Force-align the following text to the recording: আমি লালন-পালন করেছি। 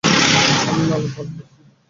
আমি 0.69 0.83
লালন-পালন 0.89 1.31
করেছি। 1.37 1.59